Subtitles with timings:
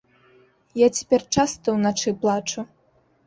[0.81, 2.59] Я цяпер часта ўначы плачу.